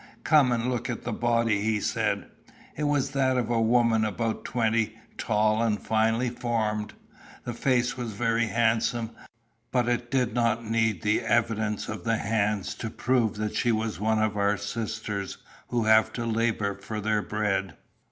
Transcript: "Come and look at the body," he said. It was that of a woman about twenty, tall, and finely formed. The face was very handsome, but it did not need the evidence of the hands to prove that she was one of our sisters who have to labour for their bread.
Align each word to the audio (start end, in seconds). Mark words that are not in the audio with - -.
"Come 0.23 0.51
and 0.51 0.65
look 0.67 0.89
at 0.89 1.03
the 1.03 1.13
body," 1.13 1.61
he 1.61 1.79
said. 1.79 2.25
It 2.75 2.85
was 2.85 3.11
that 3.11 3.37
of 3.37 3.51
a 3.51 3.61
woman 3.61 4.03
about 4.03 4.43
twenty, 4.43 4.97
tall, 5.15 5.61
and 5.61 5.79
finely 5.79 6.31
formed. 6.31 6.93
The 7.43 7.53
face 7.53 7.95
was 7.97 8.11
very 8.13 8.47
handsome, 8.47 9.11
but 9.71 9.87
it 9.87 10.09
did 10.09 10.33
not 10.33 10.65
need 10.65 11.03
the 11.03 11.21
evidence 11.21 11.87
of 11.87 12.03
the 12.03 12.17
hands 12.17 12.73
to 12.81 12.89
prove 12.89 13.35
that 13.35 13.53
she 13.55 13.71
was 13.71 13.99
one 13.99 14.17
of 14.17 14.35
our 14.37 14.57
sisters 14.57 15.37
who 15.67 15.83
have 15.83 16.11
to 16.13 16.25
labour 16.25 16.73
for 16.79 16.99
their 16.99 17.21
bread. 17.21 17.75